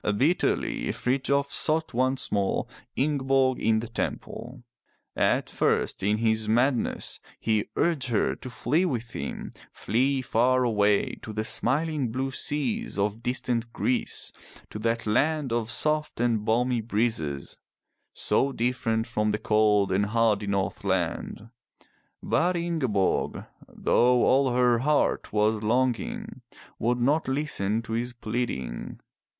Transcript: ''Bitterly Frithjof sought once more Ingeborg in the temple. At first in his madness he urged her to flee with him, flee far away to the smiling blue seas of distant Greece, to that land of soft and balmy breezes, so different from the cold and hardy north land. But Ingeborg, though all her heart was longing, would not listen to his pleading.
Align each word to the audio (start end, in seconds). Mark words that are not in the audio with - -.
''Bitterly 0.17 0.91
Frithjof 0.91 1.51
sought 1.53 1.93
once 1.93 2.31
more 2.31 2.65
Ingeborg 2.95 3.59
in 3.59 3.81
the 3.81 3.87
temple. 3.87 4.63
At 5.15 5.47
first 5.47 6.01
in 6.01 6.17
his 6.17 6.49
madness 6.49 7.19
he 7.39 7.69
urged 7.75 8.07
her 8.07 8.35
to 8.37 8.49
flee 8.49 8.83
with 8.83 9.11
him, 9.11 9.51
flee 9.71 10.23
far 10.23 10.63
away 10.63 11.19
to 11.21 11.31
the 11.33 11.45
smiling 11.45 12.11
blue 12.11 12.31
seas 12.31 12.97
of 12.97 13.21
distant 13.21 13.71
Greece, 13.73 14.31
to 14.71 14.79
that 14.79 15.05
land 15.05 15.53
of 15.53 15.69
soft 15.69 16.19
and 16.19 16.43
balmy 16.43 16.81
breezes, 16.81 17.59
so 18.11 18.51
different 18.51 19.05
from 19.05 19.29
the 19.29 19.37
cold 19.37 19.91
and 19.91 20.07
hardy 20.07 20.47
north 20.47 20.83
land. 20.83 21.51
But 22.23 22.55
Ingeborg, 22.55 23.45
though 23.67 24.25
all 24.25 24.51
her 24.51 24.79
heart 24.79 25.31
was 25.31 25.61
longing, 25.61 26.41
would 26.79 26.99
not 26.99 27.27
listen 27.27 27.83
to 27.83 27.91
his 27.93 28.13
pleading. 28.13 28.99